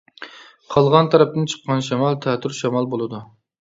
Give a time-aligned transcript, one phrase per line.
[0.75, 3.27] قالغان تەرەپتىن چىققان شامال تەتۈر شامال بولىدۇ.